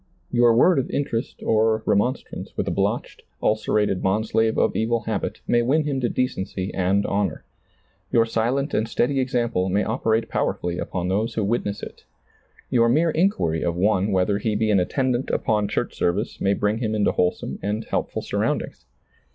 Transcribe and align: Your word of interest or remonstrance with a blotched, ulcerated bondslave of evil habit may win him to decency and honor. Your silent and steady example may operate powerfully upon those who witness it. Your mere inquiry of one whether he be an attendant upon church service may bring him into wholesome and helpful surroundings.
Your 0.31 0.55
word 0.55 0.79
of 0.79 0.89
interest 0.89 1.43
or 1.43 1.83
remonstrance 1.85 2.57
with 2.57 2.67
a 2.67 2.71
blotched, 2.71 3.21
ulcerated 3.39 4.01
bondslave 4.01 4.57
of 4.57 4.75
evil 4.75 5.01
habit 5.01 5.41
may 5.45 5.61
win 5.61 5.83
him 5.83 5.99
to 6.01 6.09
decency 6.09 6.73
and 6.73 7.05
honor. 7.05 7.45
Your 8.11 8.25
silent 8.25 8.73
and 8.73 8.89
steady 8.89 9.19
example 9.19 9.69
may 9.69 9.83
operate 9.83 10.27
powerfully 10.27 10.79
upon 10.79 11.09
those 11.09 11.35
who 11.35 11.43
witness 11.43 11.83
it. 11.83 12.05
Your 12.71 12.89
mere 12.89 13.11
inquiry 13.11 13.61
of 13.61 13.75
one 13.75 14.11
whether 14.11 14.39
he 14.39 14.55
be 14.55 14.71
an 14.71 14.79
attendant 14.79 15.29
upon 15.29 15.67
church 15.67 15.93
service 15.93 16.41
may 16.41 16.55
bring 16.55 16.79
him 16.79 16.95
into 16.95 17.11
wholesome 17.11 17.59
and 17.61 17.85
helpful 17.85 18.23
surroundings. 18.23 18.87